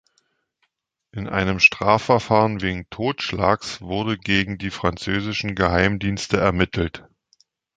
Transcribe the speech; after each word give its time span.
In 1.11 1.29
einem 1.29 1.59
Strafverfahren 1.59 2.61
wegen 2.63 2.89
Totschlags 2.89 3.81
wurde 3.81 4.17
gegen 4.17 4.57
die 4.57 4.71
französischen 4.71 5.53
Geheimdienste 5.53 6.37
ermittelt. 6.37 7.07